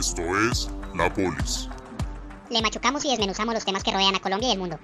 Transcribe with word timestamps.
Esto 0.00 0.22
es 0.50 0.70
La 0.96 1.12
Polis. 1.12 1.68
Le 2.48 2.62
machucamos 2.62 3.04
y 3.04 3.10
desmenuzamos 3.10 3.52
los 3.52 3.66
temas 3.66 3.84
que 3.84 3.90
rodean 3.90 4.14
a 4.14 4.18
Colombia 4.18 4.48
y 4.48 4.52
el 4.52 4.58
mundo. 4.58 4.78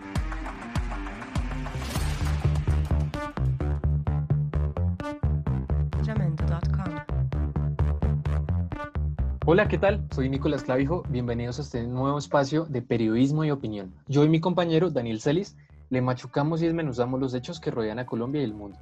Hola, 9.46 9.66
¿qué 9.68 9.78
tal? 9.78 10.06
Soy 10.14 10.28
Nicolás 10.28 10.64
Clavijo. 10.64 11.02
Bienvenidos 11.08 11.60
a 11.60 11.62
este 11.62 11.84
nuevo 11.84 12.18
espacio 12.18 12.66
de 12.66 12.82
periodismo 12.82 13.42
y 13.42 13.50
opinión. 13.50 13.94
Yo 14.08 14.22
y 14.22 14.28
mi 14.28 14.40
compañero 14.40 14.90
Daniel 14.90 15.22
Celis 15.22 15.56
le 15.88 16.02
machucamos 16.02 16.60
y 16.60 16.66
desmenuzamos 16.66 17.18
los 17.18 17.32
hechos 17.32 17.58
que 17.58 17.70
rodean 17.70 17.98
a 17.98 18.04
Colombia 18.04 18.42
y 18.42 18.44
el 18.44 18.52
mundo. 18.52 18.78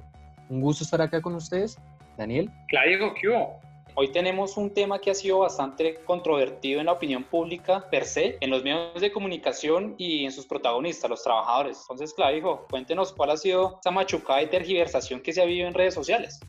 Un 0.49 0.59
gusto 0.59 0.83
estar 0.83 1.01
acá 1.01 1.21
con 1.21 1.33
ustedes. 1.35 1.79
Daniel. 2.17 2.51
Clavijo, 2.67 3.13
¿qué 3.13 3.29
hubo? 3.29 3.64
Hoy 3.97 4.11
tenemos 4.11 4.57
un 4.57 4.71
tema 4.71 4.99
que 4.99 5.09
ha 5.09 5.13
sido 5.13 5.39
bastante 5.39 6.01
controvertido 6.03 6.81
en 6.81 6.87
la 6.87 6.91
opinión 6.91 7.23
pública 7.23 7.89
per 7.89 8.03
se, 8.03 8.37
en 8.41 8.49
los 8.49 8.61
medios 8.61 8.99
de 8.99 9.09
comunicación 9.09 9.95
y 9.97 10.25
en 10.25 10.33
sus 10.33 10.45
protagonistas, 10.45 11.09
los 11.09 11.23
trabajadores. 11.23 11.79
Entonces, 11.83 12.13
Clavijo, 12.13 12.65
cuéntenos 12.69 13.13
cuál 13.13 13.29
ha 13.29 13.37
sido 13.37 13.79
esa 13.79 13.91
machucada 13.91 14.43
y 14.43 14.47
tergiversación 14.47 15.21
que 15.21 15.31
se 15.31 15.41
ha 15.41 15.45
vivido 15.45 15.69
en 15.69 15.73
redes 15.73 15.93
sociales. 15.93 16.41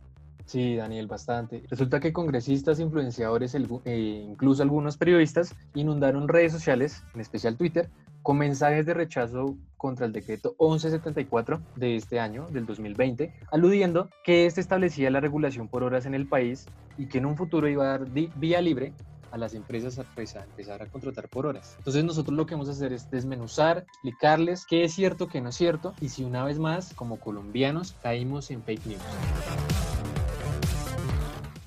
Sí, 0.44 0.74
Daniel, 0.74 1.06
bastante. 1.06 1.62
Resulta 1.70 2.00
que 2.00 2.12
congresistas, 2.12 2.80
influenciadores, 2.80 3.54
e 3.54 3.96
incluso 3.96 4.64
algunos 4.64 4.96
periodistas 4.96 5.54
inundaron 5.74 6.26
redes 6.26 6.50
sociales, 6.50 7.04
en 7.14 7.20
especial 7.20 7.56
Twitter, 7.56 7.88
con 8.26 8.38
mensajes 8.38 8.84
de 8.84 8.92
rechazo 8.92 9.54
contra 9.76 10.04
el 10.04 10.12
decreto 10.12 10.56
1174 10.58 11.60
de 11.76 11.94
este 11.94 12.18
año, 12.18 12.48
del 12.50 12.66
2020, 12.66 13.32
aludiendo 13.52 14.10
que 14.24 14.46
este 14.46 14.60
establecía 14.60 15.12
la 15.12 15.20
regulación 15.20 15.68
por 15.68 15.84
horas 15.84 16.06
en 16.06 16.14
el 16.16 16.26
país 16.26 16.66
y 16.98 17.06
que 17.06 17.18
en 17.18 17.26
un 17.26 17.36
futuro 17.36 17.68
iba 17.68 17.84
a 17.84 17.98
dar 17.98 18.08
vía 18.10 18.60
libre 18.60 18.92
a 19.30 19.38
las 19.38 19.54
empresas 19.54 20.04
pues, 20.16 20.34
a 20.34 20.42
empezar 20.42 20.82
a 20.82 20.86
contratar 20.86 21.28
por 21.28 21.46
horas. 21.46 21.76
Entonces 21.78 22.02
nosotros 22.02 22.36
lo 22.36 22.46
que 22.46 22.56
vamos 22.56 22.68
a 22.68 22.72
hacer 22.72 22.92
es 22.92 23.08
desmenuzar, 23.12 23.86
explicarles 23.86 24.66
qué 24.66 24.82
es 24.82 24.92
cierto, 24.92 25.28
qué 25.28 25.40
no 25.40 25.50
es 25.50 25.54
cierto 25.54 25.94
y 26.00 26.08
si 26.08 26.24
una 26.24 26.42
vez 26.42 26.58
más 26.58 26.94
como 26.94 27.20
colombianos 27.20 27.94
caímos 28.02 28.50
en 28.50 28.60
fake 28.60 28.86
news. 28.86 29.02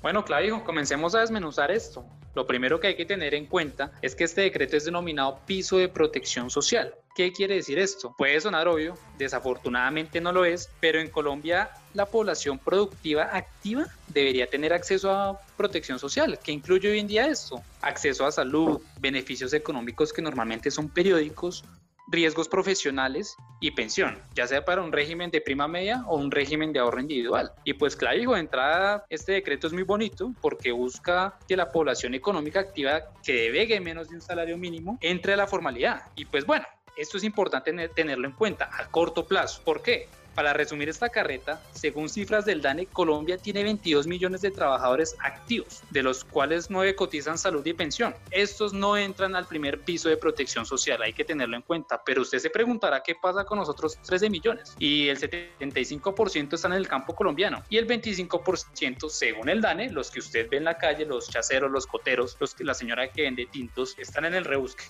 Bueno, 0.02 0.26
Clavijo, 0.26 0.62
comencemos 0.64 1.14
a 1.14 1.20
desmenuzar 1.20 1.70
esto. 1.70 2.04
Lo 2.34 2.46
primero 2.46 2.78
que 2.78 2.88
hay 2.88 2.96
que 2.96 3.06
tener 3.06 3.34
en 3.34 3.46
cuenta 3.46 3.92
es 4.02 4.14
que 4.14 4.24
este 4.24 4.42
decreto 4.42 4.76
es 4.76 4.84
denominado 4.84 5.40
piso 5.46 5.78
de 5.78 5.88
protección 5.88 6.48
social. 6.48 6.94
¿Qué 7.16 7.32
quiere 7.32 7.56
decir 7.56 7.78
esto? 7.78 8.14
Puede 8.16 8.40
sonar 8.40 8.68
obvio, 8.68 8.96
desafortunadamente 9.18 10.20
no 10.20 10.30
lo 10.30 10.44
es, 10.44 10.70
pero 10.78 11.00
en 11.00 11.10
Colombia 11.10 11.70
la 11.92 12.06
población 12.06 12.58
productiva 12.58 13.30
activa 13.32 13.86
debería 14.06 14.48
tener 14.48 14.72
acceso 14.72 15.10
a 15.10 15.40
protección 15.56 15.98
social. 15.98 16.38
¿Qué 16.42 16.52
incluye 16.52 16.88
hoy 16.88 17.00
en 17.00 17.08
día 17.08 17.26
esto? 17.26 17.62
Acceso 17.82 18.24
a 18.24 18.30
salud, 18.30 18.80
beneficios 19.00 19.52
económicos 19.52 20.12
que 20.12 20.22
normalmente 20.22 20.70
son 20.70 20.88
periódicos, 20.88 21.64
riesgos 22.10 22.48
profesionales 22.48 23.36
y 23.60 23.70
pensión, 23.70 24.18
ya 24.34 24.46
sea 24.46 24.64
para 24.64 24.82
un 24.82 24.92
régimen 24.92 25.30
de 25.30 25.40
prima 25.40 25.68
media 25.68 26.04
o 26.08 26.16
un 26.16 26.30
régimen 26.30 26.72
de 26.72 26.80
ahorro 26.80 27.00
individual. 27.00 27.52
Y 27.64 27.74
pues 27.74 27.96
claro, 27.96 28.32
de 28.32 28.40
entrada, 28.40 29.04
este 29.08 29.32
decreto 29.32 29.68
es 29.68 29.72
muy 29.72 29.84
bonito 29.84 30.34
porque 30.40 30.72
busca 30.72 31.38
que 31.46 31.56
la 31.56 31.70
población 31.70 32.14
económica 32.14 32.60
activa 32.60 33.02
que 33.22 33.34
debegue 33.34 33.80
menos 33.80 34.08
de 34.08 34.16
un 34.16 34.20
salario 34.20 34.58
mínimo 34.58 34.98
entre 35.00 35.34
a 35.34 35.36
la 35.36 35.46
formalidad. 35.46 36.02
Y 36.16 36.24
pues 36.24 36.44
bueno, 36.44 36.66
esto 36.96 37.16
es 37.16 37.24
importante 37.24 37.88
tenerlo 37.90 38.26
en 38.26 38.34
cuenta 38.34 38.68
a 38.72 38.86
corto 38.90 39.26
plazo. 39.26 39.62
¿Por 39.64 39.82
qué? 39.82 40.08
Para 40.34 40.52
resumir 40.52 40.88
esta 40.88 41.08
carreta, 41.08 41.62
según 41.72 42.08
cifras 42.08 42.44
del 42.44 42.62
DANE, 42.62 42.86
Colombia 42.86 43.36
tiene 43.36 43.62
22 43.64 44.06
millones 44.06 44.40
de 44.40 44.50
trabajadores 44.50 45.16
activos, 45.22 45.82
de 45.90 46.02
los 46.02 46.24
cuales 46.24 46.70
9 46.70 46.94
cotizan 46.94 47.36
salud 47.36 47.64
y 47.66 47.72
pensión. 47.72 48.14
Estos 48.30 48.72
no 48.72 48.96
entran 48.96 49.34
al 49.34 49.46
primer 49.46 49.80
piso 49.80 50.08
de 50.08 50.16
protección 50.16 50.64
social, 50.64 51.02
hay 51.02 51.12
que 51.12 51.24
tenerlo 51.24 51.56
en 51.56 51.62
cuenta, 51.62 52.00
pero 52.04 52.22
usted 52.22 52.38
se 52.38 52.50
preguntará 52.50 53.02
qué 53.02 53.14
pasa 53.14 53.44
con 53.44 53.58
los 53.58 53.68
otros 53.68 53.98
13 54.02 54.30
millones. 54.30 54.74
Y 54.78 55.08
el 55.08 55.18
75% 55.18 56.54
están 56.54 56.72
en 56.72 56.78
el 56.78 56.88
campo 56.88 57.14
colombiano 57.14 57.62
y 57.68 57.76
el 57.76 57.86
25% 57.86 59.08
según 59.08 59.48
el 59.48 59.60
DANE, 59.60 59.90
los 59.90 60.10
que 60.10 60.20
usted 60.20 60.48
ve 60.48 60.58
en 60.58 60.64
la 60.64 60.78
calle, 60.78 61.04
los 61.04 61.28
chaceros, 61.28 61.70
los 61.70 61.86
coteros, 61.86 62.36
los 62.40 62.54
que 62.54 62.64
la 62.64 62.74
señora 62.74 63.10
que 63.10 63.22
vende 63.22 63.46
tintos, 63.46 63.98
están 63.98 64.24
en 64.24 64.34
el 64.34 64.44
rebusque. 64.44 64.84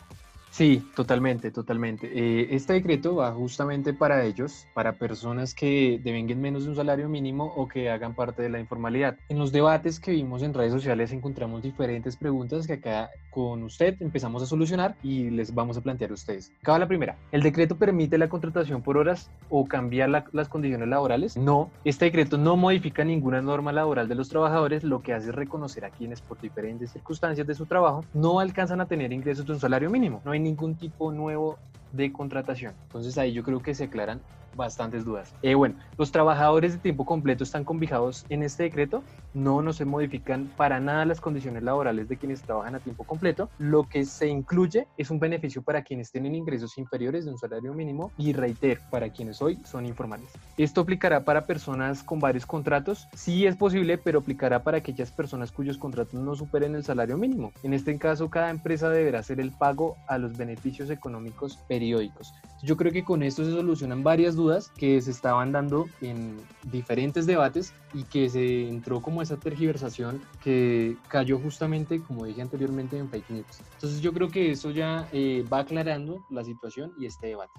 Sí, 0.50 0.82
totalmente, 0.96 1.50
totalmente. 1.52 2.10
Eh, 2.12 2.48
este 2.50 2.72
decreto 2.72 3.16
va 3.16 3.32
justamente 3.32 3.94
para 3.94 4.24
ellos, 4.24 4.66
para 4.74 4.94
personas 4.94 5.54
que 5.54 6.00
devenguen 6.02 6.40
menos 6.40 6.64
de 6.64 6.70
un 6.70 6.76
salario 6.76 7.08
mínimo 7.08 7.52
o 7.56 7.68
que 7.68 7.88
hagan 7.88 8.14
parte 8.14 8.42
de 8.42 8.48
la 8.48 8.58
informalidad. 8.58 9.16
En 9.28 9.38
los 9.38 9.52
debates 9.52 10.00
que 10.00 10.10
vimos 10.10 10.42
en 10.42 10.52
redes 10.52 10.72
sociales 10.72 11.12
encontramos 11.12 11.62
diferentes 11.62 12.16
preguntas 12.16 12.66
que 12.66 12.74
acá 12.74 13.10
con 13.30 13.62
usted 13.62 13.96
empezamos 14.00 14.42
a 14.42 14.46
solucionar 14.46 14.96
y 15.04 15.30
les 15.30 15.54
vamos 15.54 15.76
a 15.76 15.82
plantear 15.82 16.10
a 16.10 16.14
ustedes. 16.14 16.52
Acaba 16.60 16.80
la 16.80 16.88
primera. 16.88 17.16
¿El 17.30 17.42
decreto 17.42 17.76
permite 17.76 18.18
la 18.18 18.28
contratación 18.28 18.82
por 18.82 18.98
horas 18.98 19.30
o 19.48 19.66
cambiar 19.66 20.10
las 20.32 20.48
condiciones 20.48 20.88
laborales? 20.88 21.36
No, 21.36 21.70
este 21.84 22.06
decreto 22.06 22.38
no 22.38 22.56
modifica 22.56 23.04
ninguna 23.04 23.40
norma 23.40 23.72
laboral 23.72 24.08
de 24.08 24.16
los 24.16 24.28
trabajadores, 24.28 24.82
lo 24.82 25.00
que 25.00 25.14
hace 25.14 25.28
es 25.28 25.34
reconocer 25.34 25.84
a 25.84 25.90
quienes 25.90 26.20
por 26.20 26.40
diferentes 26.40 26.90
circunstancias 26.90 27.46
de 27.46 27.54
su 27.54 27.66
trabajo 27.66 28.04
no 28.12 28.40
alcanzan 28.40 28.80
a 28.80 28.86
tener 28.86 29.12
ingresos 29.12 29.46
de 29.46 29.52
un 29.52 29.60
salario 29.60 29.90
mínimo. 29.90 30.20
Ningún 30.40 30.76
tipo 30.76 31.12
nuevo 31.12 31.58
de 31.92 32.12
contratación. 32.12 32.74
Entonces 32.86 33.18
ahí 33.18 33.32
yo 33.32 33.42
creo 33.42 33.62
que 33.62 33.74
se 33.74 33.84
aclaran 33.84 34.20
bastantes 34.54 35.04
dudas. 35.04 35.34
Eh, 35.42 35.54
bueno, 35.54 35.76
los 35.96 36.12
trabajadores 36.12 36.74
de 36.74 36.78
tiempo 36.78 37.04
completo 37.04 37.44
están 37.44 37.64
convijados 37.64 38.26
en 38.28 38.42
este 38.42 38.64
decreto, 38.64 39.02
no, 39.34 39.62
no 39.62 39.72
se 39.72 39.84
modifican 39.84 40.50
para 40.56 40.80
nada 40.80 41.04
las 41.04 41.20
condiciones 41.20 41.62
laborales 41.62 42.08
de 42.08 42.16
quienes 42.16 42.42
trabajan 42.42 42.74
a 42.74 42.80
tiempo 42.80 43.04
completo, 43.04 43.48
lo 43.58 43.88
que 43.88 44.04
se 44.04 44.28
incluye 44.28 44.86
es 44.96 45.10
un 45.10 45.18
beneficio 45.18 45.62
para 45.62 45.82
quienes 45.82 46.10
tienen 46.10 46.34
ingresos 46.34 46.78
inferiores 46.78 47.24
de 47.24 47.30
un 47.30 47.38
salario 47.38 47.72
mínimo 47.74 48.12
y 48.16 48.32
reitero, 48.32 48.80
para 48.90 49.10
quienes 49.10 49.40
hoy 49.42 49.58
son 49.64 49.86
informales. 49.86 50.30
Esto 50.56 50.80
aplicará 50.80 51.24
para 51.24 51.46
personas 51.46 52.02
con 52.02 52.18
varios 52.20 52.46
contratos, 52.46 53.08
sí 53.14 53.46
es 53.46 53.56
posible, 53.56 53.98
pero 53.98 54.20
aplicará 54.20 54.62
para 54.62 54.78
aquellas 54.78 55.10
personas 55.10 55.52
cuyos 55.52 55.78
contratos 55.78 56.14
no 56.14 56.34
superen 56.34 56.74
el 56.74 56.84
salario 56.84 57.16
mínimo. 57.16 57.52
En 57.62 57.74
este 57.74 57.96
caso, 57.98 58.30
cada 58.30 58.50
empresa 58.50 58.88
deberá 58.88 59.20
hacer 59.20 59.40
el 59.40 59.52
pago 59.52 59.96
a 60.06 60.18
los 60.18 60.36
beneficios 60.36 60.90
económicos 60.90 61.58
periódicos. 61.68 62.32
Yo 62.62 62.76
creo 62.76 62.92
que 62.92 63.04
con 63.04 63.22
esto 63.22 63.44
se 63.44 63.52
solucionan 63.52 64.02
varias 64.02 64.36
dudas 64.36 64.70
que 64.76 65.00
se 65.00 65.10
estaban 65.10 65.52
dando 65.52 65.88
en 66.02 66.38
diferentes 66.64 67.26
debates 67.26 67.72
y 67.94 68.04
que 68.04 68.28
se 68.28 68.68
entró 68.68 69.00
como 69.00 69.22
esa 69.22 69.38
tergiversación 69.38 70.22
que 70.42 70.96
cayó 71.08 71.38
justamente, 71.38 72.02
como 72.02 72.26
dije 72.26 72.42
anteriormente, 72.42 72.98
en 72.98 73.08
fake 73.08 73.30
news. 73.30 73.60
Entonces 73.74 74.00
yo 74.00 74.12
creo 74.12 74.28
que 74.28 74.50
eso 74.50 74.70
ya 74.70 75.08
eh, 75.12 75.44
va 75.50 75.60
aclarando 75.60 76.24
la 76.28 76.44
situación 76.44 76.92
y 76.98 77.06
este 77.06 77.28
debate. 77.28 77.52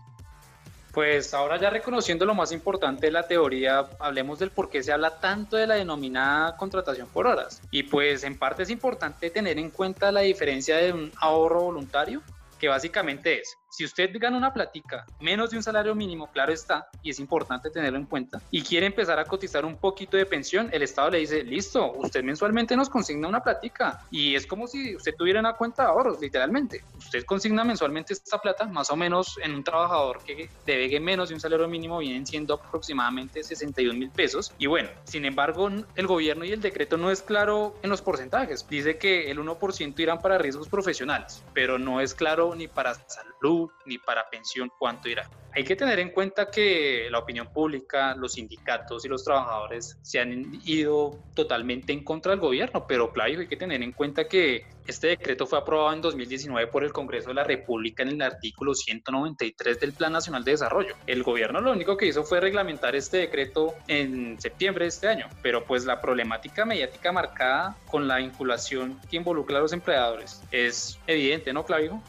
Pues 0.94 1.33
ahora 1.33 1.57
ya 1.57 1.69
reconociendo 1.69 2.25
lo 2.25 2.35
más 2.35 2.51
importante 2.51 3.06
de 3.06 3.13
la 3.13 3.25
teoría, 3.25 3.88
hablemos 4.00 4.39
del 4.39 4.51
por 4.51 4.69
qué 4.69 4.83
se 4.83 4.91
habla 4.91 5.22
tanto 5.22 5.56
de 5.56 5.66
la 5.66 5.75
denominada 5.75 6.57
contratación 6.57 7.07
por 7.07 7.28
horas. 7.28 7.62
Y 7.72 7.83
pues 7.83 8.25
en 8.25 8.38
parte 8.38 8.63
es 8.63 8.69
importante 8.69 9.29
tener 9.29 9.57
en 9.57 9.69
cuenta 9.69 10.12
la 10.12 10.19
diferencia 10.19 10.78
de 10.78 10.91
un 10.91 11.12
ahorro 11.18 11.63
voluntario, 11.63 12.22
que 12.59 12.68
básicamente 12.68 13.39
es 13.39 13.57
si 13.71 13.85
usted 13.85 14.11
gana 14.19 14.37
una 14.37 14.53
platica 14.53 15.05
menos 15.19 15.49
de 15.49 15.57
un 15.57 15.63
salario 15.63 15.95
mínimo, 15.95 16.29
claro 16.31 16.51
está, 16.51 16.89
y 17.01 17.09
es 17.09 17.19
importante 17.19 17.69
tenerlo 17.69 17.97
en 17.97 18.05
cuenta, 18.05 18.41
y 18.51 18.61
quiere 18.61 18.85
empezar 18.85 19.17
a 19.17 19.25
cotizar 19.25 19.65
un 19.65 19.77
poquito 19.77 20.17
de 20.17 20.25
pensión, 20.25 20.69
el 20.73 20.83
Estado 20.83 21.09
le 21.09 21.19
dice, 21.19 21.43
listo, 21.43 21.93
usted 21.93 22.21
mensualmente 22.23 22.75
nos 22.75 22.89
consigna 22.89 23.27
una 23.29 23.41
platica. 23.41 24.05
Y 24.11 24.35
es 24.35 24.45
como 24.45 24.67
si 24.67 24.95
usted 24.95 25.15
tuviera 25.15 25.39
una 25.39 25.53
cuenta 25.53 25.83
de 25.83 25.89
ahorros, 25.89 26.19
literalmente. 26.19 26.83
Usted 26.97 27.23
consigna 27.23 27.63
mensualmente 27.63 28.13
esta 28.13 28.39
plata, 28.39 28.65
más 28.65 28.89
o 28.91 28.95
menos 28.95 29.39
en 29.41 29.55
un 29.55 29.63
trabajador 29.63 30.21
que 30.23 30.49
debe 30.65 30.99
menos 30.99 31.29
de 31.29 31.35
un 31.35 31.41
salario 31.41 31.67
mínimo, 31.67 31.99
vienen 31.99 32.27
siendo 32.27 32.55
aproximadamente 32.55 33.41
61 33.41 33.97
mil 33.97 34.09
pesos. 34.09 34.53
Y 34.57 34.67
bueno, 34.67 34.89
sin 35.05 35.23
embargo, 35.23 35.69
el 35.95 36.07
gobierno 36.07 36.43
y 36.43 36.51
el 36.51 36.59
decreto 36.59 36.97
no 36.97 37.09
es 37.09 37.21
claro 37.21 37.75
en 37.81 37.89
los 37.89 38.01
porcentajes. 38.01 38.67
Dice 38.67 38.97
que 38.97 39.31
el 39.31 39.39
1% 39.39 40.00
irán 40.00 40.19
para 40.19 40.38
riesgos 40.38 40.67
profesionales, 40.67 41.44
pero 41.53 41.79
no 41.79 42.01
es 42.01 42.13
claro 42.13 42.53
ni 42.56 42.67
para 42.67 42.95
salud 42.95 43.61
ni 43.86 43.98
para 43.98 44.30
pensión 44.30 44.72
cuánto 44.80 45.10
irá. 45.10 45.30
Hay 45.54 45.66
que 45.66 45.75
tener 45.75 46.00
en 46.00 46.12
cuenta 46.12 46.50
que 46.50 47.08
la 47.12 47.19
opinión 47.19 47.48
pública, 47.52 48.16
los 48.16 48.34
sindicatos 48.34 49.04
y 49.04 49.10
los 49.10 49.24
trabajadores 49.24 49.98
se 50.02 50.19
han 50.19 50.62
ido 50.66 51.19
totalmente 51.34 51.92
en 51.92 52.06
contra 52.06 52.31
del 52.31 52.40
gobierno, 52.40 52.88
pero 52.88 53.12
claro, 53.12 53.40
hay 53.40 53.48
que 53.48 53.58
tener 53.58 53.84
en 53.84 53.92
cuenta 53.92 54.28
que 54.28 54.66
este 54.88 55.08
decreto 55.08 55.46
fue 55.46 55.60
aprobado 55.60 55.94
en 55.94 56.02
2019 56.02 56.68
por 56.68 56.84
el 56.84 56.94
Congreso 56.94 57.30
de 57.30 57.36
la 57.36 57.44
República 57.44 58.04
en 58.04 58.10
el 58.10 58.22
artículo 58.22 58.74
193 58.74 59.80
del 59.80 59.94
Plan 59.94 60.13
Nacional 60.13 60.44
de 60.44 60.52
Desarrollo. 60.52 60.96
El 61.06 61.24
gobierno 61.24 61.60
lo 61.62 61.72
único 61.72 61.98
que 61.98 62.08
hizo 62.08 62.24
fue 62.24 62.40
reglamentar 62.40 62.96
este 62.96 63.18
decreto 63.18 63.75
en 63.88 64.40
septiembre 64.40 64.86
de 64.86 64.90
este 64.90 65.08
año, 65.08 65.28
pero 65.42 65.66
pues 65.66 65.86
la 65.86 66.02
problemática 66.02 66.66
mediática 66.66 67.12
marcada 67.12 67.78
con 67.88 68.08
la 68.08 68.18
vinculación 68.18 69.00
que 69.10 69.18
involucra 69.18 69.58
a 69.58 69.62
los 69.62 69.74
empleadores 69.74 70.42
es 70.52 70.98
evidente, 71.08 71.54
¿no, 71.54 71.66
Clavijo? 71.66 72.02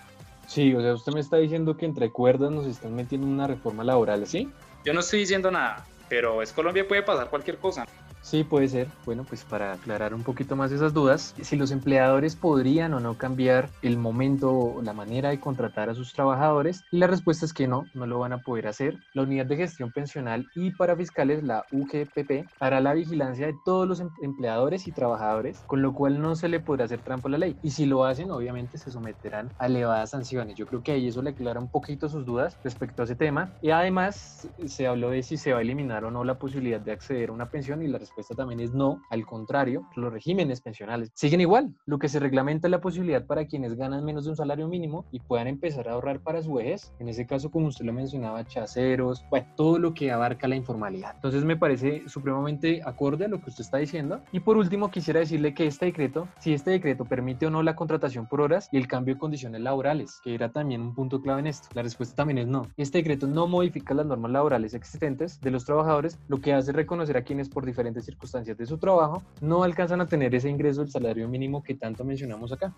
Sí, 0.52 0.74
o 0.74 0.82
sea, 0.82 0.92
usted 0.92 1.14
me 1.14 1.20
está 1.20 1.38
diciendo 1.38 1.78
que 1.78 1.86
entre 1.86 2.10
cuerdas 2.10 2.50
nos 2.50 2.66
están 2.66 2.94
metiendo 2.94 3.26
una 3.26 3.46
reforma 3.46 3.82
laboral, 3.84 4.26
¿sí? 4.26 4.50
Yo 4.84 4.92
no 4.92 5.00
estoy 5.00 5.20
diciendo 5.20 5.50
nada, 5.50 5.86
pero 6.10 6.42
es 6.42 6.52
Colombia, 6.52 6.86
puede 6.86 7.02
pasar 7.02 7.30
cualquier 7.30 7.56
cosa. 7.56 7.86
Sí, 8.24 8.44
puede 8.44 8.68
ser. 8.68 8.86
Bueno, 9.04 9.24
pues 9.24 9.44
para 9.44 9.72
aclarar 9.72 10.14
un 10.14 10.22
poquito 10.22 10.54
más 10.54 10.70
esas 10.70 10.94
dudas, 10.94 11.34
si 11.42 11.56
los 11.56 11.72
empleadores 11.72 12.36
podrían 12.36 12.94
o 12.94 13.00
no 13.00 13.18
cambiar 13.18 13.68
el 13.82 13.98
momento 13.98 14.52
o 14.52 14.80
la 14.80 14.92
manera 14.92 15.30
de 15.30 15.40
contratar 15.40 15.90
a 15.90 15.94
sus 15.94 16.12
trabajadores, 16.12 16.84
y 16.92 16.98
la 16.98 17.08
respuesta 17.08 17.44
es 17.44 17.52
que 17.52 17.66
no, 17.66 17.90
no 17.94 18.06
lo 18.06 18.20
van 18.20 18.32
a 18.32 18.38
poder 18.38 18.68
hacer. 18.68 18.96
La 19.12 19.22
Unidad 19.22 19.46
de 19.46 19.56
Gestión 19.56 19.90
Pensional 19.90 20.48
y 20.54 20.70
para 20.70 20.96
fiscales, 20.96 21.42
la 21.42 21.66
UGPP, 21.72 22.48
hará 22.60 22.80
la 22.80 22.94
vigilancia 22.94 23.46
de 23.46 23.54
todos 23.64 23.88
los 23.88 23.98
em-, 23.98 24.10
empleadores 24.20 24.86
y 24.86 24.92
trabajadores, 24.92 25.64
con 25.66 25.82
lo 25.82 25.92
cual 25.92 26.22
no 26.22 26.36
se 26.36 26.48
le 26.48 26.60
podrá 26.60 26.84
hacer 26.84 27.02
trampa 27.02 27.28
a 27.28 27.32
la 27.32 27.38
ley. 27.38 27.58
Y 27.60 27.72
si 27.72 27.86
lo 27.86 28.04
hacen, 28.04 28.30
obviamente 28.30 28.78
se 28.78 28.92
someterán 28.92 29.52
a 29.58 29.66
elevadas 29.66 30.10
sanciones. 30.10 30.56
Yo 30.56 30.66
creo 30.66 30.80
que 30.84 30.92
ahí 30.92 31.08
eso 31.08 31.22
le 31.22 31.30
aclara 31.30 31.58
un 31.58 31.70
poquito 31.70 32.08
sus 32.08 32.24
dudas 32.24 32.56
respecto 32.62 33.02
a 33.02 33.04
ese 33.04 33.16
tema. 33.16 33.56
Y 33.60 33.70
además 33.70 34.48
se 34.66 34.86
habló 34.86 35.10
de 35.10 35.24
si 35.24 35.36
se 35.36 35.52
va 35.52 35.58
a 35.58 35.62
eliminar 35.62 36.04
o 36.04 36.12
no 36.12 36.22
la 36.22 36.38
posibilidad 36.38 36.80
de 36.80 36.92
acceder 36.92 37.30
a 37.30 37.32
una 37.32 37.50
pensión 37.50 37.82
y 37.82 37.88
la 37.88 37.98
respuesta 37.98 38.11
también 38.36 38.60
es 38.60 38.72
no. 38.72 39.02
Al 39.10 39.26
contrario, 39.26 39.86
los 39.96 40.12
regímenes 40.12 40.60
pensionales 40.60 41.10
siguen 41.14 41.40
igual. 41.40 41.74
Lo 41.86 41.98
que 41.98 42.08
se 42.08 42.18
reglamenta 42.18 42.66
es 42.66 42.70
la 42.70 42.80
posibilidad 42.80 43.26
para 43.26 43.46
quienes 43.46 43.74
ganan 43.74 44.04
menos 44.04 44.24
de 44.24 44.30
un 44.30 44.36
salario 44.36 44.68
mínimo 44.68 45.04
y 45.12 45.20
puedan 45.20 45.46
empezar 45.46 45.88
a 45.88 45.92
ahorrar 45.92 46.20
para 46.20 46.42
su 46.42 46.54
vejez. 46.54 46.92
En 46.98 47.08
ese 47.08 47.26
caso, 47.26 47.50
como 47.50 47.68
usted 47.68 47.84
lo 47.84 47.92
mencionaba, 47.92 48.44
chaceros, 48.44 49.24
bueno, 49.30 49.46
todo 49.56 49.78
lo 49.78 49.94
que 49.94 50.10
abarca 50.10 50.48
la 50.48 50.56
informalidad. 50.56 51.14
Entonces 51.14 51.44
me 51.44 51.56
parece 51.56 52.08
supremamente 52.08 52.80
acorde 52.84 53.26
a 53.26 53.28
lo 53.28 53.40
que 53.40 53.50
usted 53.50 53.64
está 53.64 53.78
diciendo. 53.78 54.22
Y 54.32 54.40
por 54.40 54.56
último, 54.56 54.90
quisiera 54.90 55.20
decirle 55.20 55.54
que 55.54 55.66
este 55.66 55.86
decreto, 55.86 56.28
si 56.38 56.52
este 56.52 56.70
decreto 56.70 57.04
permite 57.04 57.46
o 57.46 57.50
no 57.50 57.62
la 57.62 57.76
contratación 57.76 58.26
por 58.26 58.40
horas 58.40 58.68
y 58.72 58.76
el 58.76 58.86
cambio 58.86 59.14
de 59.14 59.20
condiciones 59.20 59.60
laborales, 59.60 60.20
que 60.22 60.34
era 60.34 60.52
también 60.52 60.80
un 60.80 60.94
punto 60.94 61.20
clave 61.20 61.40
en 61.40 61.46
esto. 61.46 61.68
La 61.74 61.82
respuesta 61.82 62.16
también 62.16 62.38
es 62.38 62.46
no. 62.46 62.66
Este 62.76 62.98
decreto 62.98 63.26
no 63.26 63.46
modifica 63.46 63.94
las 63.94 64.06
normas 64.06 64.30
laborales 64.30 64.74
existentes 64.74 65.40
de 65.40 65.50
los 65.50 65.64
trabajadores, 65.64 66.18
lo 66.28 66.40
que 66.40 66.52
hace 66.52 66.72
reconocer 66.72 67.16
a 67.16 67.22
quienes 67.22 67.48
por 67.48 67.66
diferentes 67.66 68.01
circunstancias 68.04 68.56
de 68.56 68.66
su 68.66 68.78
trabajo 68.78 69.22
no 69.40 69.62
alcanzan 69.62 70.00
a 70.00 70.06
tener 70.06 70.34
ese 70.34 70.48
ingreso 70.48 70.80
del 70.82 70.90
salario 70.90 71.28
mínimo 71.28 71.62
que 71.62 71.74
tanto 71.74 72.04
mencionamos 72.04 72.52
acá. 72.52 72.72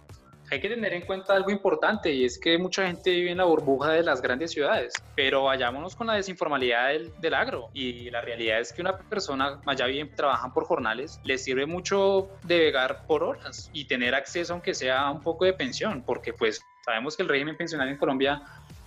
Hay 0.51 0.61
que 0.61 0.69
tener 0.69 0.93
en 0.93 1.07
cuenta 1.07 1.35
algo 1.35 1.51
importante 1.51 2.13
y 2.13 2.25
es 2.25 2.39
que 2.39 2.59
mucha 2.59 2.87
gente 2.87 3.11
vive 3.11 3.31
en 3.31 3.39
la 3.39 3.45
burbuja 3.45 3.93
de 3.93 4.03
las 4.03 4.21
grandes 4.21 4.51
ciudades, 4.51 4.93
pero 5.17 5.45
vayámonos 5.45 5.97
con 5.97 6.07
la 6.07 6.15
desinformalidad 6.15 6.89
del, 6.89 7.13
del 7.19 7.35
agro 7.35 7.71
y 7.73 8.11
la 8.11 8.21
realidad 8.21 8.61
es 8.61 8.73
que 8.73 8.83
una 8.83 8.99
persona, 8.99 9.61
allá 9.65 9.87
bien 9.87 10.15
trabajan 10.15 10.53
por 10.53 10.65
jornales, 10.67 11.19
les 11.25 11.43
sirve 11.43 11.65
mucho 11.65 12.29
devegar 12.43 13.07
por 13.07 13.23
horas 13.23 13.71
y 13.73 13.87
tener 13.87 14.15
acceso 14.15 14.53
aunque 14.53 14.75
sea 14.75 15.11
un 15.11 15.23
poco 15.23 15.47
de 15.47 15.55
pensión, 15.55 16.03
porque 16.05 16.35
pues 16.35 16.61
sabemos 16.85 17.17
que 17.17 17.23
el 17.23 17.31
régimen 17.31 17.57
pensional 17.57 17.89
en 17.89 17.97
Colombia 17.97 18.43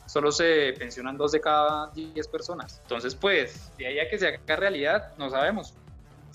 solo 0.07 0.31
se 0.31 0.73
pensionan 0.77 1.17
dos 1.17 1.31
de 1.31 1.41
cada 1.41 1.91
diez 1.91 2.27
personas. 2.27 2.79
Entonces, 2.83 3.13
pues, 3.13 3.71
de 3.77 3.87
ahí 3.87 3.99
a 3.99 4.09
que 4.09 4.17
se 4.17 4.27
haga 4.27 4.55
realidad, 4.55 5.13
no 5.17 5.29
sabemos. 5.29 5.75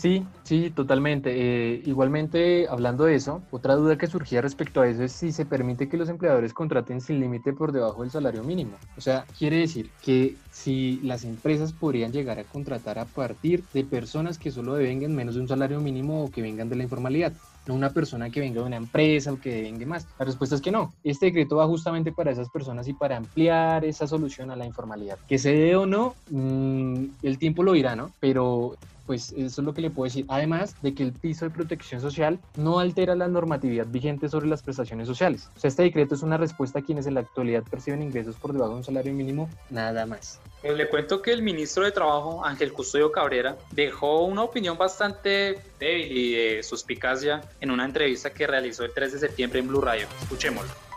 Sí, 0.03 0.27
sí, 0.43 0.71
totalmente. 0.71 1.31
Eh, 1.33 1.83
igualmente, 1.87 2.67
hablando 2.69 3.05
de 3.05 3.15
eso, 3.15 3.41
otra 3.53 3.77
duda 3.77 3.97
que 3.97 4.09
surgía 4.09 4.41
respecto 4.41 4.81
a 4.81 4.89
eso 4.89 5.05
es 5.05 5.13
si 5.13 5.31
se 5.31 5.47
permite 5.47 5.89
que 5.89 5.97
los 5.97 6.09
empleadores 6.09 6.53
contraten 6.53 7.01
sin 7.01 7.21
límite 7.21 7.53
por 7.53 7.71
debajo 7.71 8.03
del 8.03 8.11
salario 8.11 8.43
mínimo. 8.43 8.73
O 8.97 9.01
sea, 9.01 9.25
quiere 9.39 9.59
decir 9.59 9.91
que 10.03 10.35
si 10.51 10.99
las 11.05 11.23
empresas 11.23 11.73
podrían 11.73 12.11
llegar 12.11 12.41
a 12.41 12.43
contratar 12.43 12.99
a 12.99 13.05
partir 13.05 13.63
de 13.73 13.85
personas 13.85 14.39
que 14.39 14.51
solo 14.51 14.75
devengan 14.75 15.15
menos 15.15 15.37
de 15.37 15.43
un 15.43 15.47
salario 15.47 15.81
mínimo 15.81 16.25
o 16.25 16.31
que 16.33 16.43
vengan 16.43 16.69
de 16.69 16.75
la 16.75 16.83
informalidad 16.83 17.33
no 17.69 17.75
una 17.75 17.91
persona 17.91 18.29
que 18.29 18.41
venga 18.41 18.61
de 18.61 18.67
una 18.67 18.77
empresa 18.77 19.33
o 19.33 19.39
que 19.39 19.63
venga 19.63 19.87
más. 19.87 20.09
La 20.19 20.25
respuesta 20.25 20.57
es 20.57 20.61
que 20.61 20.73
no. 20.73 20.93
Este 21.05 21.27
decreto 21.27 21.59
va 21.59 21.67
justamente 21.69 22.11
para 22.11 22.33
esas 22.33 22.49
personas 22.51 22.89
y 22.89 22.93
para 22.93 23.17
ampliar 23.17 23.85
esa 23.85 24.09
solución 24.09 24.51
a 24.51 24.57
la 24.57 24.67
informalidad. 24.67 25.17
Que 25.29 25.39
se 25.39 25.53
dé 25.53 25.77
o 25.77 25.87
no, 25.87 26.17
mm, 26.31 27.05
el 27.23 27.39
tiempo 27.39 27.63
lo 27.63 27.73
dirá, 27.73 27.95
¿no? 27.95 28.11
Pero 28.19 28.75
pues 29.13 29.31
eso 29.33 29.61
es 29.61 29.67
lo 29.67 29.75
que 29.75 29.83
le 29.83 29.91
puedo 29.91 30.05
decir. 30.05 30.25
Además 30.29 30.75
de 30.81 30.95
que 30.95 31.03
el 31.03 31.13
piso 31.13 31.45
de 31.45 31.51
protección 31.51 32.01
social 32.01 32.39
no 32.57 32.79
altera 32.79 33.15
la 33.15 33.29
normatividad 33.29 33.87
vigente 33.87 34.27
sobre 34.27 34.47
las 34.47 34.63
prestaciones 34.63 35.07
sociales. 35.07 35.51
O 35.55 35.61
sea, 35.61 35.69
este 35.69 35.83
decreto 35.83 36.15
es 36.15 36.23
una 36.23 36.39
respuesta 36.39 36.79
a 36.79 36.83
quienes 36.83 37.07
en 37.07 37.13
la 37.13 37.21
actualidad 37.21 37.63
perciben 37.71 38.03
ingresos 38.03 38.37
por 38.37 38.55
debajo 38.55 38.71
de 38.71 38.79
un 38.79 38.85
salario 38.85 39.13
mínimo, 39.13 39.51
nada 39.69 40.07
más. 40.07 40.41
Pues 40.63 40.79
le 40.79 40.89
cuento 40.89 41.21
que 41.21 41.31
el 41.31 41.43
ministro 41.43 41.85
de 41.85 41.93
Trabajo, 41.93 42.43
Ángel 42.43 42.73
Custodio 42.73 43.13
Cabrera, 43.13 43.59
dejó 43.73 44.25
una 44.25 44.45
opinión 44.45 44.79
bastante 44.79 45.61
débil 45.79 46.17
y 46.17 46.33
de 46.33 46.63
suspicacia 46.63 47.43
en 47.61 47.71
una 47.71 47.85
entrevista 47.85 48.33
que 48.33 48.47
realizó 48.47 48.83
el 48.83 48.95
3 48.95 49.13
de 49.13 49.19
septiembre 49.19 49.59
en 49.59 49.69
Blue 49.69 49.83
Radio. 49.83 50.07
Escuchémoslo. 50.23 50.92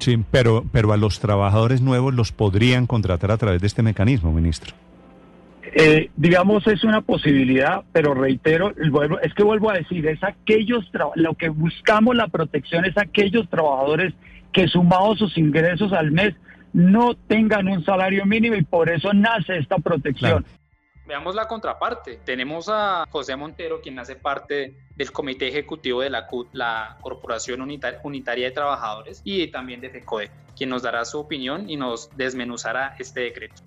Sí, 0.00 0.18
pero, 0.30 0.64
pero 0.72 0.92
a 0.92 0.96
los 0.96 1.20
trabajadores 1.20 1.82
nuevos 1.82 2.14
los 2.14 2.32
podrían 2.32 2.86
contratar 2.86 3.30
a 3.30 3.36
través 3.36 3.60
de 3.60 3.66
este 3.66 3.82
mecanismo, 3.82 4.32
ministro. 4.32 4.74
Eh, 5.72 6.10
digamos, 6.16 6.66
es 6.66 6.82
una 6.82 7.00
posibilidad, 7.02 7.82
pero 7.92 8.14
reitero, 8.14 8.72
es 9.22 9.34
que 9.34 9.44
vuelvo 9.44 9.70
a 9.70 9.74
decir, 9.74 10.06
es 10.06 10.22
aquellos, 10.24 10.90
lo 11.14 11.34
que 11.34 11.50
buscamos 11.50 12.16
la 12.16 12.26
protección 12.26 12.86
es 12.86 12.98
aquellos 12.98 13.48
trabajadores 13.48 14.14
que 14.52 14.66
sumados 14.66 15.18
sus 15.18 15.38
ingresos 15.38 15.92
al 15.92 16.10
mes 16.10 16.34
no 16.72 17.14
tengan 17.14 17.68
un 17.68 17.84
salario 17.84 18.24
mínimo 18.26 18.56
y 18.56 18.62
por 18.62 18.90
eso 18.90 19.12
nace 19.12 19.58
esta 19.58 19.76
protección. 19.76 20.44
Veamos 21.10 21.34
la 21.34 21.48
contraparte. 21.48 22.20
Tenemos 22.24 22.68
a 22.68 23.04
José 23.10 23.34
Montero, 23.34 23.80
quien 23.80 23.98
hace 23.98 24.14
parte 24.14 24.76
del 24.94 25.10
Comité 25.10 25.48
Ejecutivo 25.48 26.02
de 26.02 26.08
la 26.08 26.28
CUT, 26.28 26.50
la 26.52 26.98
Corporación 27.00 27.60
Unitaria 27.60 28.46
de 28.46 28.52
Trabajadores, 28.52 29.20
y 29.24 29.48
también 29.48 29.80
de 29.80 29.90
FECODE, 29.90 30.30
quien 30.56 30.70
nos 30.70 30.82
dará 30.82 31.04
su 31.04 31.18
opinión 31.18 31.68
y 31.68 31.76
nos 31.76 32.16
desmenuzará 32.16 32.94
este 33.00 33.22
decreto. 33.22 33.60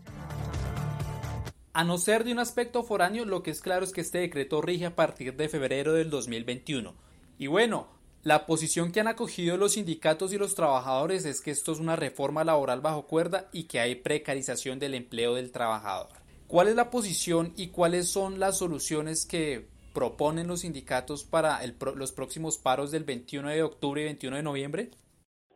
A 1.73 1.83
no 1.83 1.97
ser 1.97 2.23
de 2.23 2.31
un 2.31 2.39
aspecto 2.39 2.81
foráneo, 2.81 3.25
lo 3.25 3.43
que 3.43 3.51
es 3.51 3.59
claro 3.59 3.83
es 3.83 3.91
que 3.91 3.99
este 3.99 4.19
decreto 4.19 4.61
rige 4.61 4.85
a 4.85 4.95
partir 4.95 5.35
de 5.35 5.49
febrero 5.49 5.91
del 5.91 6.09
2021. 6.09 6.95
Y 7.39 7.47
bueno, 7.47 7.89
la 8.21 8.45
posición 8.45 8.93
que 8.93 9.01
han 9.01 9.09
acogido 9.09 9.57
los 9.57 9.73
sindicatos 9.73 10.31
y 10.31 10.37
los 10.37 10.55
trabajadores 10.55 11.25
es 11.25 11.41
que 11.41 11.51
esto 11.51 11.73
es 11.73 11.79
una 11.79 11.97
reforma 11.97 12.45
laboral 12.45 12.79
bajo 12.79 13.05
cuerda 13.05 13.49
y 13.51 13.65
que 13.65 13.81
hay 13.81 13.95
precarización 13.95 14.79
del 14.79 14.93
empleo 14.93 15.35
del 15.35 15.51
trabajador. 15.51 16.22
¿Cuál 16.53 16.67
es 16.67 16.75
la 16.75 16.91
posición 16.91 17.51
y 17.57 17.69
cuáles 17.69 18.09
son 18.09 18.39
las 18.39 18.59
soluciones 18.59 19.25
que 19.25 19.65
proponen 19.91 20.45
los 20.45 20.59
sindicatos 20.59 21.23
para 21.23 21.59
los 21.95 22.11
próximos 22.11 22.59
paros 22.59 22.91
del 22.91 23.05
21 23.05 23.49
de 23.49 23.63
octubre 23.63 24.01
y 24.03 24.05
21 24.05 24.37
de 24.37 24.43
noviembre? 24.43 24.91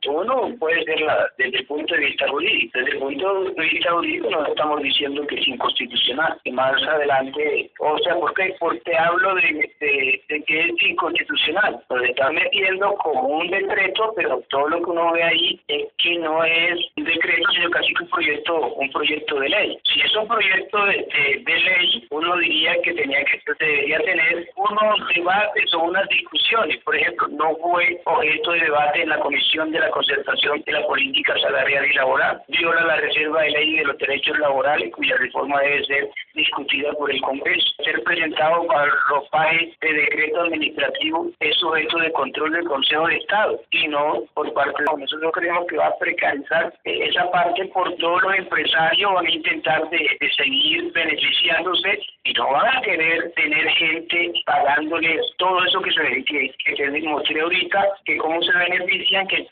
Uno 0.08 0.56
puede 0.60 0.84
ser 0.86 1.00
desde 1.38 1.58
el 1.58 1.66
punto 1.66 1.94
de 1.94 2.02
vista 2.02 2.28
jurídico. 2.30 2.80
Desde 2.80 2.92
el 2.92 3.00
punto 3.00 3.44
de 3.44 3.66
vista 3.66 3.92
jurídico 3.92 4.30
no 4.30 4.46
estamos 4.46 4.82
diciendo 4.82 5.28
que 5.28 5.36
es 5.36 5.48
inconstitucional. 5.48 6.40
Y 6.44 6.52
más 6.52 6.82
adelante, 6.84 7.72
o 7.80 7.98
sea, 8.00 8.16
¿por 8.16 8.34
qué? 8.34 8.56
Porque 8.60 8.96
hablo 8.96 9.36
de, 9.36 9.70
de, 9.80 10.44
que 10.46 10.60
es 10.62 10.84
inconstitucional. 10.84 11.84
Lo 11.90 12.04
están 12.04 12.36
metiendo 12.36 12.96
como 12.96 13.22
un 13.40 13.50
decreto, 13.50 14.14
pero 14.16 14.42
todo 14.50 14.70
lo 14.70 14.84
que 14.84 14.90
uno 14.90 15.12
ve 15.12 15.24
ahí 15.24 15.62
es 15.68 15.88
que 15.98 16.18
no 16.20 16.44
es 16.44 16.80
un 16.96 17.04
decreto, 17.04 17.52
sino 17.52 17.70
casi 17.70 17.94
que 17.94 18.04
un 18.04 18.10
proyecto, 18.10 18.74
un 18.74 18.92
proyecto 18.92 19.40
de 19.40 19.50
ley. 19.50 19.78
Si 19.84 20.02
es 20.02 20.16
un 20.16 20.28
proyecto 20.28 20.86
de, 20.86 21.08
de 21.46 21.60
ley, 21.60 22.08
uno 22.12 22.38
diría 22.38 22.76
que 22.82 22.94
tenía 22.94 23.24
que 23.26 23.38
debería 23.60 24.00
tener 24.00 24.50
unos 24.56 25.08
debates 25.14 25.74
o 25.74 25.84
unas 25.84 26.08
discusiones. 26.10 26.78
Por 26.84 26.96
ejemplo, 26.96 27.28
no 27.30 27.56
fue 27.58 28.00
objeto 28.06 28.52
de 28.52 28.60
debate 28.62 29.02
en 29.02 29.10
la 29.10 29.20
Comisión 29.20 29.72
de 29.72 29.80
la 29.80 29.90
concertación 29.98 30.62
de 30.64 30.72
la 30.74 30.86
política 30.86 31.34
salarial 31.40 31.86
y 31.86 31.94
laboral, 31.94 32.42
viola 32.50 32.82
la 32.86 32.98
reserva 32.98 33.42
de 33.42 33.50
ley 33.52 33.78
de 33.78 33.86
los 33.86 33.98
derechos 33.98 34.38
laborales, 34.38 34.94
cuya 34.94 35.18
reforma 35.18 35.60
debe 35.62 35.84
ser 35.86 36.10
discutida 36.36 36.92
por 36.94 37.12
el 37.12 37.20
Congreso. 37.22 37.68
Ser 37.84 38.04
presentado 38.04 38.68
para 38.68 38.92
ropaje 39.10 39.74
de 39.82 39.94
decreto 39.94 40.42
administrativo 40.42 41.32
es 41.40 41.56
sujeto 41.58 41.98
de 41.98 42.12
control 42.12 42.52
del 42.52 42.66
Consejo 42.66 43.08
de 43.08 43.18
Estado 43.18 43.60
y 43.72 43.88
no 43.88 44.24
por 44.36 44.54
parte 44.54 44.84
de 44.84 45.02
nosotros 45.02 45.32
creemos 45.34 45.66
que 45.68 45.78
va 45.78 45.88
a 45.88 45.98
precarizar 45.98 46.74
esa 46.84 47.32
parte 47.32 47.66
por 47.66 47.92
todos 47.96 48.22
los 48.22 48.36
empresarios 48.36 49.14
van 49.14 49.26
a 49.26 49.32
intentar 49.32 49.90
de, 49.90 50.18
seguir 50.36 50.92
beneficiándose 50.92 52.00
y 52.24 52.34
no 52.34 52.52
van 52.52 52.78
a 52.78 52.82
querer 52.82 53.32
tener 53.32 53.68
gente 53.70 54.34
pagándoles 54.46 55.22
todo 55.38 55.64
eso 55.66 55.82
que 55.82 55.92
se 55.92 56.24
que, 56.26 56.54
que 56.64 56.76
se 56.76 56.92
demostré 56.92 57.42
ahorita 57.42 57.88
que 58.06 58.18
cómo 58.18 58.42
se 58.44 58.52
benefician 58.52 59.28
que 59.28 59.38
el 59.38 59.48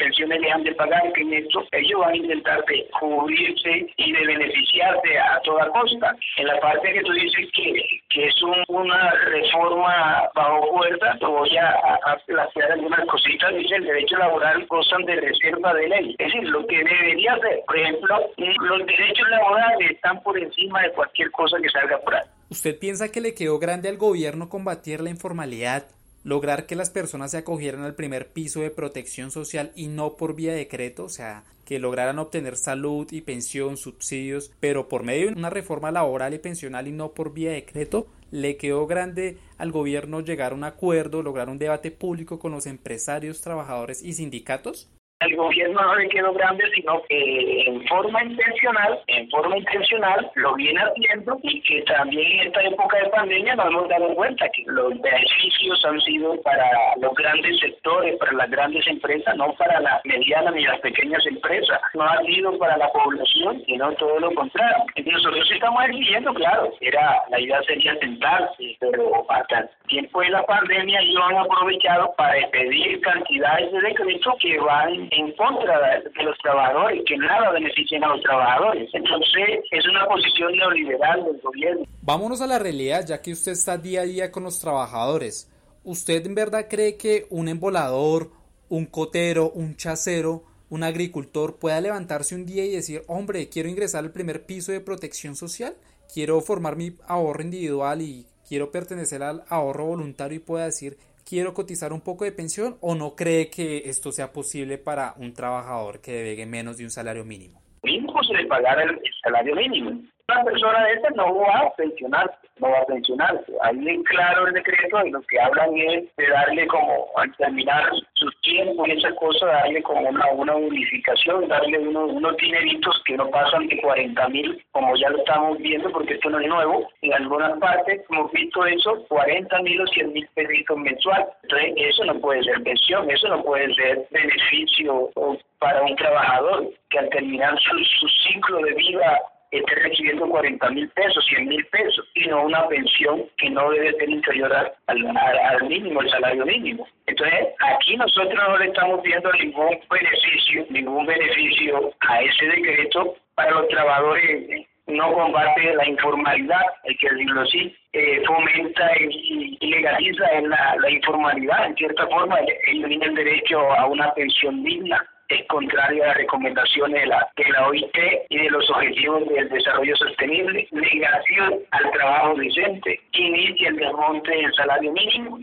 han 0.51 0.63
de 0.63 0.73
pagar, 0.75 1.11
que 1.13 1.21
en 1.21 1.33
esto 1.33 1.63
ellos 1.71 1.99
van 1.99 2.13
a 2.13 2.17
intentar 2.17 2.65
de 2.65 2.87
cubrirse 2.99 3.87
y 3.97 4.11
de 4.11 4.25
beneficiarse 4.25 5.17
a 5.17 5.39
toda 5.41 5.67
costa. 5.69 6.15
En 6.37 6.47
la 6.47 6.59
parte 6.59 6.93
que 6.93 7.01
tú 7.01 7.13
dices 7.13 7.47
que, 7.53 7.73
que 8.09 8.27
es 8.27 8.35
una 8.67 9.11
reforma 9.11 10.29
bajo 10.33 10.67
cuerda, 10.69 11.17
te 11.19 11.25
voy 11.25 11.57
a, 11.57 11.69
a 11.69 12.17
plantear 12.25 12.71
algunas 12.71 13.05
cositas. 13.07 13.55
Dice, 13.55 13.75
el 13.75 13.85
derecho 13.85 14.17
laboral 14.17 14.65
gozan 14.67 15.05
de 15.05 15.15
reserva 15.15 15.73
de 15.73 15.87
ley. 15.87 16.15
Es 16.17 16.27
decir, 16.27 16.49
lo 16.49 16.65
que 16.67 16.77
debería 16.77 17.37
ser, 17.39 17.61
por 17.65 17.77
ejemplo, 17.77 18.29
los 18.37 18.85
derechos 18.85 19.29
laborales 19.29 19.91
están 19.91 20.21
por 20.23 20.37
encima 20.37 20.81
de 20.81 20.91
cualquier 20.91 21.31
cosa 21.31 21.57
que 21.61 21.69
salga 21.69 21.99
por 21.99 22.15
ahí. 22.15 22.23
¿Usted 22.49 22.77
piensa 22.79 23.11
que 23.11 23.21
le 23.21 23.33
quedó 23.33 23.59
grande 23.59 23.89
al 23.89 23.97
gobierno 23.97 24.49
combatir 24.49 25.01
la 25.01 25.09
informalidad 25.09 25.87
lograr 26.25 26.65
que 26.65 26.75
las 26.75 26.89
personas 26.89 27.31
se 27.31 27.37
acogieran 27.37 27.83
al 27.83 27.93
primer 27.93 28.33
piso 28.33 28.59
de 28.59 28.71
protección 28.71 29.29
social 29.29 29.71
y 29.75 29.87
no 29.87 30.17
por 30.17 30.35
vía 30.35 30.53
decreto, 30.53 31.05
o 31.05 31.09
sea, 31.09 31.45
que 31.65 31.77
lograran 31.79 32.17
obtener 32.17 32.57
salud 32.57 33.07
y 33.11 33.21
pensión, 33.21 33.77
subsidios, 33.77 34.51
pero 34.59 34.89
por 34.89 35.03
medio 35.03 35.27
de 35.27 35.33
una 35.33 35.51
reforma 35.51 35.91
laboral 35.91 36.33
y 36.33 36.39
pensional 36.39 36.87
y 36.87 36.91
no 36.91 37.11
por 37.11 37.31
vía 37.31 37.51
decreto, 37.51 38.07
le 38.31 38.57
quedó 38.57 38.87
grande 38.87 39.37
al 39.59 39.71
gobierno 39.71 40.19
llegar 40.19 40.51
a 40.51 40.55
un 40.55 40.63
acuerdo, 40.63 41.21
lograr 41.21 41.47
un 41.47 41.59
debate 41.59 41.91
público 41.91 42.39
con 42.39 42.51
los 42.51 42.65
empresarios, 42.65 43.41
trabajadores 43.41 44.01
y 44.01 44.13
sindicatos? 44.13 44.89
El 45.21 45.35
gobierno 45.37 45.81
no 45.81 45.95
le 45.95 46.09
quedó 46.09 46.33
grande, 46.33 46.63
sino 46.75 47.01
que 47.03 47.63
en 47.67 47.87
forma 47.87 48.21
intencional, 48.23 48.99
en 49.07 49.29
forma 49.29 49.57
intencional 49.57 50.29
lo 50.35 50.55
viene 50.55 50.81
haciendo 50.81 51.39
y 51.41 51.61
que 51.61 51.81
también 51.83 52.39
en 52.39 52.47
esta 52.47 52.61
época 52.63 52.97
de 52.97 53.09
pandemia 53.09 53.55
nos 53.55 53.67
hemos 53.67 53.89
dado 53.89 54.13
cuenta 54.13 54.49
que 54.49 54.63
los 54.67 54.99
beneficios 54.99 55.85
han 55.85 56.01
sido 56.01 56.41
para 56.41 56.69
los 57.01 57.13
grandes 57.15 57.59
sectores, 57.59 58.17
para 58.17 58.33
las 58.33 58.49
grandes 58.49 58.85
empresas, 58.87 59.35
no 59.37 59.53
para 59.53 59.79
las 59.79 60.03
medianas 60.03 60.53
ni 60.53 60.65
las 60.65 60.79
pequeñas 60.81 61.25
empresas, 61.25 61.79
no 61.93 62.03
ha 62.03 62.21
sido 62.23 62.57
para 62.57 62.77
la 62.77 62.91
población, 62.91 63.63
sino 63.65 63.93
todo 63.93 64.19
lo 64.19 64.33
contrario. 64.33 64.85
Nosotros 64.97 65.49
estamos 65.49 65.85
exigiendo, 65.85 66.33
claro, 66.33 66.73
era 66.81 67.23
la 67.29 67.39
idea 67.39 67.63
sería 67.63 67.95
sentarse, 67.99 68.75
pero 68.81 69.25
hasta 69.31 69.59
el 69.59 69.69
tiempo 69.87 70.21
de 70.21 70.29
la 70.29 70.43
pandemia 70.45 70.99
ellos 70.99 71.23
han 71.29 71.37
aprovechado 71.37 72.13
para 72.17 72.47
pedir 72.49 72.99
cantidades 72.99 73.71
de 73.71 73.81
decretos 73.81 74.35
que 74.41 74.59
van 74.59 75.04
en 75.11 75.31
contra 75.33 76.01
de 76.01 76.23
los 76.23 76.37
trabajadores, 76.39 77.03
que 77.07 77.17
nada 77.17 77.51
beneficien 77.51 78.03
a 78.03 78.09
los 78.09 78.21
trabajadores. 78.21 78.89
Entonces, 78.93 79.63
es 79.71 79.85
una 79.87 80.07
posición 80.07 80.51
neoliberal 80.53 81.23
del 81.25 81.39
gobierno. 81.41 81.85
Vámonos 82.01 82.41
a 82.41 82.47
la 82.47 82.59
realidad, 82.59 83.05
ya 83.05 83.21
que 83.21 83.31
usted 83.31 83.53
está 83.53 83.77
día 83.77 84.01
a 84.01 84.05
día 84.05 84.31
con 84.31 84.43
los 84.43 84.59
trabajadores. 84.59 85.51
¿Usted 85.83 86.25
en 86.25 86.35
verdad 86.35 86.67
cree 86.69 86.97
que 86.97 87.27
un 87.29 87.47
embolador, 87.47 88.31
un 88.69 88.85
cotero, 88.85 89.51
un 89.51 89.75
chacero, 89.75 90.43
un 90.69 90.83
agricultor 90.83 91.57
pueda 91.57 91.79
levantarse 91.79 92.35
un 92.35 92.45
día 92.45 92.65
y 92.65 92.71
decir, 92.71 93.03
hombre, 93.07 93.49
quiero 93.49 93.69
ingresar 93.69 94.03
al 94.03 94.11
primer 94.11 94.45
piso 94.45 94.71
de 94.71 94.81
protección 94.81 95.35
social? 95.35 95.75
Quiero 96.11 96.41
formar 96.41 96.75
mi 96.75 96.97
ahorro 97.07 97.41
individual 97.41 98.01
y 98.01 98.25
quiero 98.47 98.71
pertenecer 98.71 99.23
al 99.23 99.43
ahorro 99.49 99.85
voluntario 99.85 100.37
y 100.37 100.39
pueda 100.39 100.65
decir, 100.65 100.97
quiero 101.25 101.53
cotizar 101.53 101.91
un 101.91 102.01
poco 102.01 102.23
de 102.23 102.31
pensión 102.31 102.77
o 102.81 102.95
no 102.95 103.15
cree 103.15 103.49
que 103.49 103.89
esto 103.89 104.11
sea 104.11 104.31
posible 104.31 104.77
para 104.77 105.15
un 105.17 105.33
trabajador 105.33 105.99
que 105.99 106.11
debegue 106.11 106.45
menos 106.45 106.77
de 106.77 106.85
un 106.85 106.91
salario 106.91 107.25
mínimo? 107.25 107.61
Mínimo 107.83 108.23
se 108.23 108.33
le 108.33 108.45
pagar 108.45 108.79
el 108.79 108.99
salario 109.23 109.55
mínimo. 109.55 110.01
Una 110.27 110.43
persona 110.43 110.83
de 110.85 110.93
esta 110.93 111.09
no 111.11 111.35
va 111.35 111.59
a 111.59 111.75
pensionarse, 111.75 112.35
no 112.57 112.71
va 112.71 112.79
a 112.79 112.85
pensionarse. 112.85 113.53
Ahí 113.61 114.03
claro 114.05 114.47
el 114.47 114.53
decreto 114.53 115.05
y 115.05 115.11
lo 115.11 115.21
que 115.21 115.39
hablan 115.39 115.77
es 115.77 116.15
de 116.15 116.27
darle 116.27 116.65
como, 116.65 117.05
al 117.17 117.31
terminar 117.37 117.91
sus 118.13 118.41
tiempos 118.41 118.87
y 118.87 118.93
esa 118.93 119.13
cosa, 119.17 119.45
darle 119.45 119.83
como 119.83 120.09
una, 120.09 120.25
una 120.31 120.55
unificación, 120.55 121.47
darle 121.47 121.77
uno, 121.77 122.07
unos 122.07 122.35
dineritos 122.37 123.03
que 123.05 123.17
no 123.17 123.29
pasan 123.29 123.67
de 123.67 123.79
40 123.79 124.29
mil, 124.29 124.65
como 124.71 124.95
ya 124.95 125.11
lo 125.11 125.19
estamos 125.19 125.59
viendo, 125.59 125.91
porque 125.91 126.15
esto 126.15 126.31
no 126.31 126.39
es 126.39 126.47
nuevo. 126.47 126.89
En 127.03 127.13
algunas 127.13 127.59
partes 127.59 128.01
hemos 128.09 128.31
visto 128.31 128.65
eso, 128.65 129.05
40 129.07 129.61
mil 129.61 129.79
o 129.79 129.85
100 129.85 130.11
mil 130.11 130.27
pesitos 130.33 130.77
mensual. 130.77 131.23
Entonces, 131.43 131.73
eso 131.77 132.03
no 132.03 132.19
puede 132.19 132.43
ser 132.43 132.63
pensión, 132.63 133.11
eso 133.11 133.27
no 133.27 133.43
puede 133.43 133.71
ser 133.75 134.07
beneficio 134.09 135.11
para 135.59 135.83
un 135.83 135.95
trabajador 135.95 136.71
que 136.89 136.97
al 136.97 137.09
terminar 137.09 137.55
su, 137.59 137.77
su 137.77 138.07
ciclo 138.27 138.57
de 138.61 138.73
vida 138.73 139.21
esté 139.59 139.75
recibiendo 139.75 140.27
40 140.27 140.69
mil 140.71 140.89
pesos, 140.89 141.25
100 141.27 141.47
mil 141.47 141.65
pesos, 141.67 142.05
y 142.15 142.27
no 142.27 142.43
una 142.43 142.67
pensión 142.67 143.23
que 143.37 143.49
no 143.49 143.69
debe 143.71 143.93
ser 143.93 144.09
inferior 144.09 144.53
al, 144.87 145.63
mínimo, 145.67 146.01
el 146.01 146.09
salario 146.09 146.45
mínimo. 146.45 146.87
Entonces, 147.07 147.47
aquí 147.59 147.95
nosotros 147.97 148.33
no 148.33 148.57
le 148.57 148.67
estamos 148.67 149.01
viendo 149.03 149.31
ningún 149.33 149.79
beneficio, 149.89 150.65
ningún 150.69 151.05
beneficio 151.05 151.93
a 152.01 152.21
ese 152.21 152.45
decreto 152.47 153.15
para 153.35 153.51
los 153.51 153.67
trabajadores. 153.67 154.67
No 154.87 155.11
combate 155.13 155.73
la 155.73 155.87
informalidad, 155.87 156.61
hay 156.87 156.95
que 156.97 157.09
decirlo 157.09 157.41
así, 157.41 157.75
eh, 157.93 158.21
fomenta 158.27 158.91
y, 158.99 159.57
legaliza 159.59 160.41
la, 160.41 160.75
la, 160.79 160.91
informalidad, 160.91 161.65
en 161.65 161.75
cierta 161.75 162.05
forma, 162.05 162.37
ellos 162.67 162.89
tienen 162.89 163.15
derecho 163.15 163.73
a 163.73 163.87
una 163.87 164.13
pensión 164.13 164.63
digna, 164.63 165.03
es 165.29 165.47
contraria 165.47 166.03
a 166.03 166.07
las 166.07 166.17
recomendaciones 166.17 167.01
de 167.01 167.07
la, 167.07 167.27
de 167.35 167.49
la 167.51 167.67
OIT 167.67 167.97
y 168.29 168.37
de 168.37 168.49
los 168.49 168.69
objetivos 168.69 169.27
del 169.29 169.49
desarrollo 169.49 169.95
sostenible, 169.95 170.67
negación 170.71 171.59
al 171.71 171.91
trabajo 171.91 172.35
decente, 172.35 172.99
inicia 173.13 173.69
el 173.69 173.77
desmonte 173.77 174.31
del 174.31 174.53
salario 174.53 174.91
mínimo, 174.91 175.39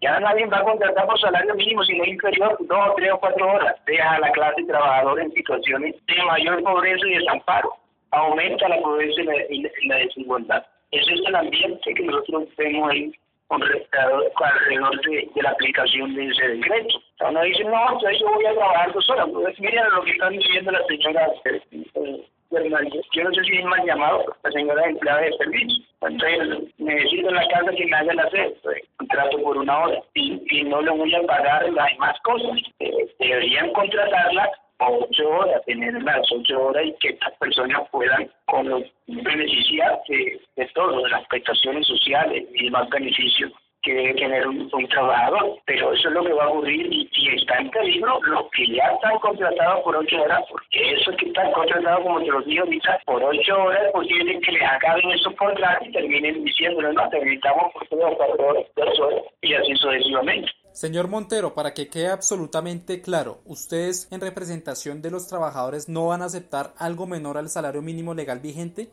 ya 0.00 0.20
nadie 0.20 0.46
va 0.46 0.58
a 0.58 0.64
contratar 0.64 1.06
por 1.06 1.20
salario 1.20 1.54
mínimo 1.54 1.84
si 1.84 1.96
no 1.96 2.04
es 2.04 2.10
inferior 2.10 2.56
dos, 2.60 2.96
tres 2.96 3.12
o 3.12 3.20
cuatro 3.20 3.52
horas. 3.52 3.76
Deja 3.86 4.14
a 4.14 4.20
la 4.20 4.30
clase 4.32 4.64
trabajadora 4.64 5.22
en 5.22 5.32
situaciones 5.32 5.94
de 6.06 6.22
mayor 6.24 6.62
pobreza 6.62 7.06
y 7.06 7.18
desamparo. 7.18 7.72
Aumenta 8.10 8.68
la 8.68 8.80
pobreza 8.80 9.20
y 9.50 9.86
la, 9.86 9.96
desigualdad. 9.96 10.66
Ese 10.90 11.12
es 11.12 11.20
el 11.26 11.34
ambiente 11.34 11.94
que 11.94 12.02
nosotros 12.02 12.48
vemos 12.56 12.90
ahí 12.90 13.12
alrededor 13.50 15.00
de, 15.02 15.30
de, 15.34 15.42
la 15.42 15.50
aplicación 15.50 16.14
de 16.14 16.26
ese 16.28 16.48
decreto. 16.48 16.98
O 16.98 17.32
sea, 17.32 17.42
dice, 17.42 17.64
no, 17.64 18.00
yo 18.00 18.30
voy 18.30 18.46
a 18.46 18.54
trabajar 18.54 18.92
dos 18.92 19.10
horas. 19.10 19.26
Pues 19.32 19.60
miren 19.60 19.90
lo 19.90 20.02
que 20.02 20.10
están 20.12 20.32
diciendo 20.32 20.70
la 20.70 20.84
señora 20.86 21.28
eh, 21.44 22.22
yo 22.50 23.24
no 23.24 23.34
sé 23.34 23.44
si 23.44 23.58
es 23.58 23.64
mal 23.64 23.84
llamado, 23.84 24.24
la 24.42 24.50
señora 24.50 24.86
empleada 24.86 25.20
de 25.20 25.32
servicio. 25.34 25.84
Entonces, 26.00 26.72
necesito 26.78 27.28
en 27.28 27.34
la 27.34 27.48
casa 27.48 27.72
que 27.72 27.86
me 27.86 27.96
hagan 27.96 28.20
hacer, 28.20 28.54
pues, 28.62 28.82
contrato 28.96 29.42
por 29.42 29.58
una 29.58 29.78
hora 29.80 30.00
y, 30.14 30.40
y 30.50 30.64
no 30.64 30.80
le 30.80 30.90
voy 30.90 31.14
a 31.14 31.22
pagar 31.22 31.68
las 31.70 31.90
demás 31.92 32.18
cosas. 32.22 32.58
Eh, 32.78 33.14
deberían 33.18 33.72
contratarla 33.72 34.50
ocho 34.80 35.28
horas, 35.28 35.64
tener 35.66 36.02
las 36.02 36.30
ocho 36.32 36.66
horas 36.66 36.84
y 36.86 36.92
que 37.00 37.08
estas 37.08 37.32
personas 37.38 37.88
puedan 37.90 38.30
con 38.46 38.68
los 38.68 38.82
beneficiar 39.06 40.00
de, 40.08 40.66
todo, 40.74 41.02
de 41.02 41.10
las 41.10 41.26
prestaciones 41.28 41.86
sociales 41.86 42.44
y 42.54 42.64
demás 42.64 42.88
beneficios 42.90 43.52
que 43.82 43.94
debe 43.94 44.14
tener 44.14 44.46
un, 44.46 44.88
trabajador. 44.88 45.58
Pero 45.66 45.92
eso 45.92 46.08
es 46.08 46.14
lo 46.14 46.24
que 46.24 46.32
va 46.32 46.44
a 46.44 46.48
ocurrir 46.48 46.86
y, 46.90 47.08
está 47.34 47.58
en 47.58 47.70
peligro 47.70 48.18
los 48.22 48.50
que 48.50 48.66
ya 48.66 48.84
están 48.84 49.18
contratados 49.18 49.82
por 49.82 49.96
ocho 49.96 50.22
horas, 50.22 50.42
porque 50.50 50.94
esos 50.94 51.14
que 51.16 51.26
están 51.26 51.52
contratados, 51.52 52.02
como 52.02 52.20
te 52.20 52.26
lo 52.26 52.42
digo 52.42 52.64
ahorita, 52.64 53.00
por 53.06 53.22
ocho 53.22 53.62
horas 53.62 53.82
es 53.86 53.92
posible 53.92 54.40
que 54.40 54.52
les 54.52 54.62
acaben 54.62 55.10
esos 55.10 55.34
contratos 55.34 55.88
y 55.88 55.92
terminen 55.92 56.44
diciéndole, 56.44 56.92
no, 56.92 57.08
te 57.08 57.20
gritamos 57.20 57.72
por 57.72 57.86
tres 57.86 58.04
o 58.04 58.16
cuatro 58.16 58.46
horas, 58.46 58.64
dos 58.76 59.22
y 59.42 59.54
así 59.54 59.74
sucesivamente. 59.76 60.50
Señor 60.78 61.08
Montero, 61.08 61.54
para 61.54 61.74
que 61.74 61.88
quede 61.88 62.06
absolutamente 62.06 63.02
claro, 63.02 63.40
ustedes 63.44 64.06
en 64.12 64.20
representación 64.20 65.02
de 65.02 65.10
los 65.10 65.26
trabajadores 65.26 65.88
no 65.88 66.06
van 66.06 66.22
a 66.22 66.26
aceptar 66.26 66.72
algo 66.78 67.04
menor 67.04 67.36
al 67.36 67.48
salario 67.48 67.82
mínimo 67.82 68.14
legal 68.14 68.38
vigente? 68.38 68.88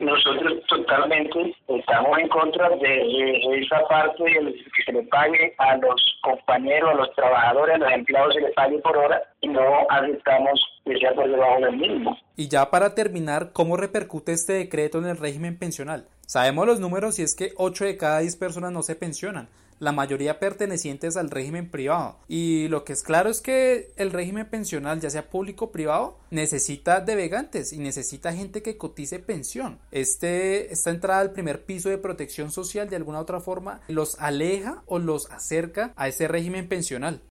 Nosotros 0.00 0.54
totalmente 0.68 1.54
estamos 1.68 2.18
en 2.18 2.28
contra 2.30 2.70
de, 2.70 3.62
esa 3.62 3.80
parte 3.88 4.24
de 4.24 4.54
que 4.74 4.82
se 4.84 4.92
le 4.92 5.04
pague 5.04 5.54
a 5.58 5.76
los 5.76 6.02
compañeros, 6.20 6.90
a 6.90 6.94
los 6.94 7.14
trabajadores, 7.14 7.76
a 7.76 7.78
los 7.78 7.92
empleados 7.92 8.34
se 8.34 8.40
les 8.40 8.54
pague 8.54 8.80
por 8.80 8.96
hora 8.96 9.22
y 9.40 9.46
no 9.46 9.62
aceptamos 9.88 10.60
que 10.84 10.98
sea 10.98 11.14
por 11.14 11.30
debajo 11.30 11.60
del 11.60 11.76
mínimo. 11.76 12.18
Y 12.34 12.48
ya 12.48 12.72
para 12.72 12.96
terminar, 12.96 13.52
¿cómo 13.52 13.76
repercute 13.76 14.32
este 14.32 14.54
decreto 14.54 14.98
en 14.98 15.06
el 15.06 15.16
régimen 15.16 15.56
pensional? 15.56 16.08
Sabemos 16.26 16.66
los 16.66 16.80
números 16.80 17.20
y 17.20 17.22
es 17.22 17.36
que 17.36 17.52
8 17.56 17.84
de 17.84 17.96
cada 17.96 18.18
10 18.18 18.34
personas 18.34 18.72
no 18.72 18.82
se 18.82 18.96
pensionan 18.96 19.48
la 19.80 19.92
mayoría 19.92 20.38
pertenecientes 20.38 21.16
al 21.16 21.30
régimen 21.30 21.70
privado. 21.70 22.18
Y 22.28 22.68
lo 22.68 22.84
que 22.84 22.92
es 22.92 23.02
claro 23.02 23.30
es 23.30 23.40
que 23.40 23.88
el 23.96 24.12
régimen 24.12 24.46
pensional, 24.46 25.00
ya 25.00 25.10
sea 25.10 25.30
público 25.30 25.66
o 25.66 25.72
privado, 25.72 26.18
necesita 26.30 27.00
devegantes 27.00 27.72
y 27.72 27.78
necesita 27.78 28.32
gente 28.32 28.62
que 28.62 28.76
cotice 28.76 29.18
pensión. 29.18 29.80
Este, 29.90 30.72
esta 30.72 30.90
entrada 30.90 31.20
al 31.20 31.32
primer 31.32 31.64
piso 31.64 31.88
de 31.88 31.98
protección 31.98 32.52
social 32.52 32.88
de 32.88 32.96
alguna 32.96 33.20
otra 33.20 33.40
forma 33.40 33.80
los 33.88 34.20
aleja 34.20 34.82
o 34.86 34.98
los 34.98 35.30
acerca 35.32 35.92
a 35.96 36.08
ese 36.08 36.28
régimen 36.28 36.68
pensional. 36.68 37.22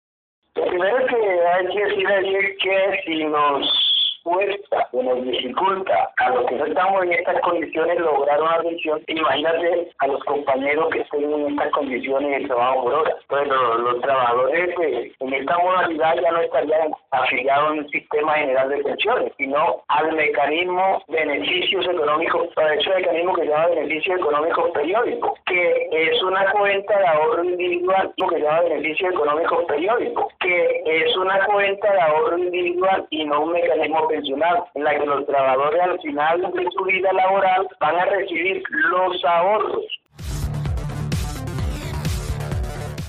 Primero 0.54 0.98
que 1.08 1.16
hay 1.16 1.68
que 1.68 1.84
decir 1.84 2.58
que 2.62 3.02
si 3.06 3.24
nos 3.26 3.89
cuesta, 4.30 4.88
que 4.92 5.04
nos 5.04 5.24
dificulta 5.24 6.12
a 6.18 6.30
los 6.30 6.46
que 6.46 6.56
no 6.56 6.66
estamos 6.66 7.04
en 7.04 7.14
estas 7.14 7.42
condiciones 7.42 8.00
lograr 8.00 8.42
una 8.42 8.60
pensión, 8.62 9.02
imagínate 9.08 9.92
a 10.00 10.08
los 10.08 10.24
compañeros 10.24 10.90
que 10.92 11.02
estén 11.02 11.34
en 11.34 11.52
estas 11.52 11.72
condiciones 11.72 12.42
de 12.42 12.48
trabajo 12.48 12.84
por 12.84 12.94
hora. 12.94 13.16
Entonces 13.22 13.50
los, 13.50 14.02
trabajadores 14.02 14.76
en 15.20 15.34
esta 15.34 15.58
modalidad 15.58 16.16
ya 16.22 16.32
no 16.32 16.40
estarían 16.42 16.92
afiliados 17.12 17.74
en 17.74 17.80
un 17.80 17.90
sistema 17.90 18.34
general 18.36 18.70
de 18.70 18.84
pensiones, 18.84 19.34
sino 19.38 19.84
al 19.88 20.14
mecanismo 20.14 21.02
beneficios 21.08 21.86
económicos, 21.88 22.50
a 22.58 22.74
ese 22.74 22.90
mecanismo 22.90 23.34
que 23.34 23.42
se 23.42 23.48
llama 23.48 23.68
beneficios 23.68 24.20
económicos 24.20 24.72
periódicos, 24.72 25.40
que 25.46 25.90
es 25.92 26.24
una 26.24 26.52
cuenta 26.52 26.98
de 26.98 27.08
ahorro 27.08 27.44
individual 27.44 28.14
que 28.16 28.36
se 28.36 28.42
llama 28.42 28.62
beneficios 28.62 29.14
económicos 29.14 29.66
periódicos, 29.66 30.34
que 30.40 30.84
es 30.86 31.18
una 31.18 31.46
cuenta 31.46 31.92
de 31.92 32.02
ahorro 32.02 32.38
individual 32.38 33.08
y 33.10 33.26
no 33.26 33.42
un 33.44 33.54
mecanismo 33.54 34.08
pensional, 34.08 34.64
en 34.76 34.84
la 34.84 34.98
que 34.98 35.06
los 35.06 35.26
trabajadores 35.26 35.82
al 35.82 36.00
final 36.02 36.42
de 36.54 36.68
su 36.72 36.84
vida 36.84 37.12
laboral 37.14 37.68
van 37.80 37.96
a 37.96 38.06
recibir 38.06 38.64
los 38.70 39.26
ahorros 39.26 39.86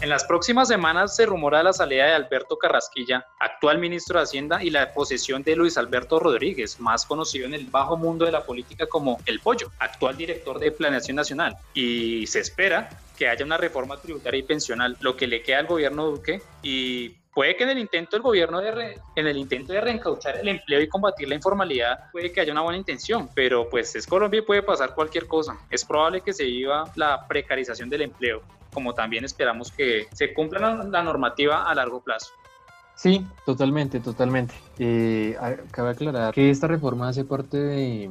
En 0.00 0.08
las 0.08 0.24
próximas 0.24 0.68
semanas 0.68 1.14
se 1.14 1.26
rumora 1.26 1.62
la 1.62 1.74
salida 1.74 2.06
de 2.06 2.14
Alberto 2.14 2.56
Carrasquilla, 2.56 3.26
actual 3.38 3.76
ministro 3.76 4.18
de 4.18 4.22
Hacienda, 4.22 4.64
y 4.64 4.70
la 4.70 4.94
posesión 4.94 5.42
de 5.42 5.54
Luis 5.54 5.76
Alberto 5.76 6.18
Rodríguez, 6.18 6.80
más 6.80 7.04
conocido 7.04 7.44
en 7.44 7.52
el 7.52 7.66
bajo 7.66 7.98
mundo 7.98 8.24
de 8.24 8.32
la 8.32 8.42
política 8.42 8.86
como 8.86 9.18
El 9.26 9.40
Pollo, 9.40 9.70
actual 9.78 10.16
director 10.16 10.58
de 10.58 10.72
Planeación 10.72 11.16
Nacional. 11.16 11.54
Y 11.74 12.26
se 12.26 12.40
espera 12.40 12.88
que 13.18 13.28
haya 13.28 13.44
una 13.44 13.58
reforma 13.58 13.98
tributaria 13.98 14.40
y 14.40 14.42
pensional, 14.42 14.96
lo 15.00 15.18
que 15.18 15.26
le 15.26 15.42
queda 15.42 15.58
al 15.58 15.66
gobierno 15.66 16.06
Duque 16.06 16.40
y 16.62 17.10
puede 17.34 17.54
que 17.54 17.64
en 17.64 17.70
el 17.70 17.78
intento 17.78 18.16
del 18.16 18.22
gobierno 18.22 18.58
de 18.60 18.98
en 19.16 19.26
el 19.26 19.36
intento 19.36 19.74
de 19.74 19.82
reencauchar 19.82 20.38
el 20.38 20.48
empleo 20.48 20.80
y 20.80 20.88
combatir 20.88 21.28
la 21.28 21.34
informalidad 21.34 22.10
puede 22.10 22.32
que 22.32 22.40
haya 22.40 22.52
una 22.52 22.62
buena 22.62 22.78
intención, 22.78 23.28
pero 23.34 23.68
pues 23.68 23.94
es 23.94 24.06
Colombia 24.06 24.38
y 24.38 24.42
puede 24.42 24.62
pasar 24.62 24.94
cualquier 24.94 25.26
cosa. 25.26 25.58
Es 25.70 25.84
probable 25.84 26.22
que 26.22 26.32
se 26.32 26.44
viva 26.44 26.90
la 26.96 27.26
precarización 27.28 27.90
del 27.90 28.02
empleo, 28.02 28.42
como 28.72 28.94
también 28.94 29.24
esperamos 29.24 29.72
que 29.72 30.06
se 30.12 30.32
cumpla 30.32 30.84
la, 30.84 31.02
normativa 31.02 31.68
a 31.68 31.74
largo 31.74 32.02
plazo. 32.02 32.32
Sí, 32.96 33.24
totalmente, 33.46 34.00
totalmente. 34.00 34.54
Eh, 34.78 35.36
cabe 35.70 35.90
aclarar 35.90 36.34
que 36.34 36.50
esta 36.50 36.66
reforma 36.66 37.08
hace 37.08 37.24
parte 37.24 37.56
de 37.56 38.10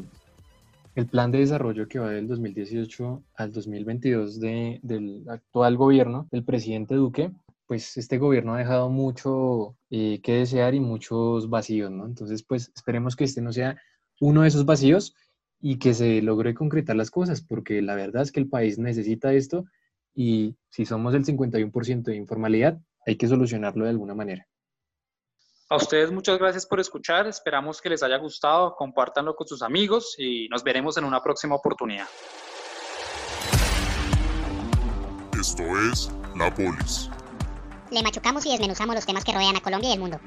el 0.96 1.08
plan 1.08 1.32
de 1.32 1.40
desarrollo 1.40 1.88
que 1.88 2.00
va 2.00 2.10
del 2.10 2.28
2018 2.28 3.24
al 3.36 3.52
2022 3.54 4.40
de, 4.40 4.80
del 4.84 5.24
actual 5.30 5.78
gobierno 5.78 6.28
del 6.32 6.44
presidente 6.44 6.96
Duque, 6.96 7.32
pues 7.68 7.98
este 7.98 8.18
gobierno 8.18 8.56
ha 8.56 8.58
dejado 8.58 8.90
mucho 8.90 9.76
eh, 9.92 10.20
que 10.22 10.34
desear 10.34 10.74
y 10.74 10.80
muchos 10.80 11.50
vacíos, 11.50 11.92
¿no? 11.92 12.06
Entonces, 12.06 12.44
pues 12.44 12.72
esperemos 12.76 13.16
que 13.16 13.26
este 13.26 13.42
no 13.42 13.54
sea 13.54 13.78
uno 14.20 14.42
de 14.42 14.48
esos 14.48 14.66
vacíos 14.66 15.16
y 15.62 15.78
que 15.78 15.94
se 15.94 16.22
logre 16.22 16.54
concretar 16.54 16.96
las 16.96 17.12
cosas, 17.12 17.42
porque 17.42 17.82
la 17.82 17.96
verdad 17.96 18.24
es 18.24 18.32
que 18.32 18.40
el 18.40 18.50
país 18.50 18.80
necesita 18.80 19.34
esto 19.34 19.66
y 20.14 20.56
si 20.70 20.86
somos 20.86 21.14
el 21.14 21.26
51% 21.26 22.04
de 22.04 22.16
informalidad, 22.16 22.80
hay 23.06 23.18
que 23.18 23.28
solucionarlo 23.28 23.86
de 23.86 23.92
alguna 23.92 24.16
manera. 24.16 24.48
A 25.72 25.76
ustedes 25.76 26.12
muchas 26.12 26.40
gracias 26.40 26.66
por 26.66 26.80
escuchar, 26.80 27.28
esperamos 27.28 27.80
que 27.80 27.90
les 27.90 28.02
haya 28.02 28.18
gustado, 28.18 28.76
compártanlo 28.76 29.36
con 29.36 29.48
sus 29.48 29.62
amigos 29.62 30.16
y 30.18 30.48
nos 30.50 30.64
veremos 30.64 30.98
en 30.98 31.04
una 31.04 31.22
próxima 31.22 31.56
oportunidad. 31.56 32.08
Esto 35.40 35.64
es 35.92 36.12
La 36.36 36.54
Polis. 36.54 37.10
Le 37.92 38.02
machucamos 38.02 38.46
y 38.48 38.52
desmenuzamos 38.52 38.96
los 38.96 39.06
temas 39.06 39.24
que 39.24 39.32
rodean 39.32 39.56
a 39.56 39.62
Colombia 39.62 39.92
y 39.92 39.94
el 39.94 40.00
mundo. 40.00 40.20